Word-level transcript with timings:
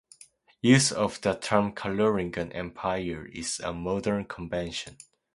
Use 0.63 0.91
of 0.91 1.21
the 1.21 1.35
term 1.35 1.73
"Carolingian 1.73 2.51
Empire" 2.53 3.27
is 3.31 3.59
a 3.63 3.71
modern 3.71 4.25
convention. 4.25 4.97